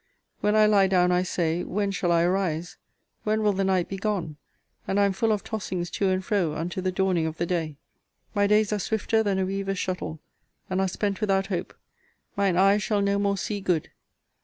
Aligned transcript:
When 0.39 0.55
I 0.55 0.65
lie 0.65 0.87
down, 0.87 1.11
I 1.11 1.21
say, 1.21 1.63
When 1.63 1.91
shall 1.91 2.11
I 2.11 2.23
arise? 2.23 2.75
When 3.23 3.43
will 3.43 3.53
the 3.53 3.63
night 3.63 3.87
be 3.87 3.97
gone? 3.97 4.37
And 4.87 4.99
I 4.99 5.05
am 5.05 5.13
full 5.13 5.31
of 5.31 5.43
tossings 5.43 5.91
to 5.91 6.09
and 6.09 6.25
fro, 6.25 6.55
unto 6.55 6.81
the 6.81 6.91
dawning 6.91 7.27
of 7.27 7.37
the 7.37 7.45
day. 7.45 7.77
My 8.33 8.47
days 8.47 8.73
are 8.73 8.79
swifter 8.79 9.21
than 9.21 9.37
a 9.37 9.45
weaver's 9.45 9.77
shuttle, 9.77 10.19
and 10.71 10.81
are 10.81 10.87
spent 10.87 11.21
without 11.21 11.45
hope 11.53 11.75
mine 12.35 12.57
eye 12.57 12.79
shall 12.79 13.03
no 13.03 13.19
more 13.19 13.37
see 13.37 13.61
good. 13.61 13.91